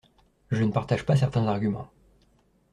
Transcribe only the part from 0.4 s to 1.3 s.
Je ne partage pas